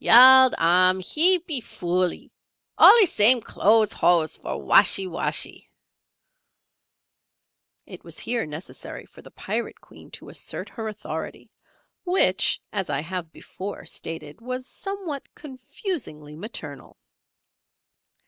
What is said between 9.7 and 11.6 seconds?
Queen to assert her authority,